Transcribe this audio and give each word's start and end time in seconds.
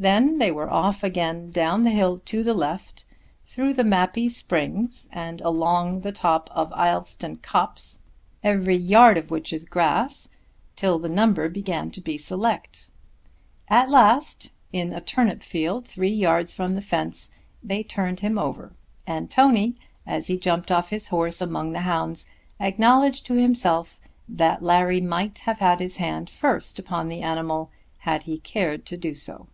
Then 0.00 0.38
they 0.38 0.52
were 0.52 0.70
off 0.70 1.02
again 1.02 1.50
down 1.50 1.82
the 1.82 1.90
hill 1.90 2.18
to 2.20 2.44
the 2.44 2.54
left, 2.54 3.04
through 3.44 3.74
Mappy 3.74 4.28
springs 4.28 5.08
and 5.10 5.40
along 5.40 6.02
the 6.02 6.12
top 6.12 6.48
of 6.52 6.70
Ilveston 6.70 7.38
copse, 7.42 8.04
every 8.44 8.76
yard 8.76 9.18
of 9.18 9.32
which 9.32 9.52
is 9.52 9.64
grass, 9.64 10.28
till 10.76 11.00
the 11.00 11.08
number 11.08 11.48
began 11.48 11.90
to 11.90 12.00
be 12.00 12.16
select. 12.16 12.92
At 13.66 13.90
last 13.90 14.52
in 14.72 14.92
a 14.92 15.00
turnip 15.00 15.42
field, 15.42 15.84
three 15.88 16.12
yards 16.14 16.54
from 16.54 16.76
the 16.76 16.80
fence, 16.80 17.32
they 17.60 17.82
turned 17.82 18.20
him 18.20 18.38
over, 18.38 18.76
and 19.04 19.28
Tony, 19.28 19.74
as 20.06 20.28
he 20.28 20.36
jumped 20.38 20.70
off 20.70 20.90
his 20.90 21.08
horse 21.08 21.40
among 21.40 21.72
the 21.72 21.80
hounds, 21.80 22.28
acknowledged 22.60 23.26
to 23.26 23.32
himself 23.34 23.98
that 24.28 24.62
Larry 24.62 25.00
might 25.00 25.38
have 25.38 25.58
had 25.58 25.80
his 25.80 25.96
hand 25.96 26.30
first 26.30 26.78
upon 26.78 27.08
the 27.08 27.22
animal 27.22 27.72
had 28.02 28.22
he 28.22 28.38
cared 28.38 28.86
to 28.86 28.96
do 28.96 29.16
so. 29.16 29.48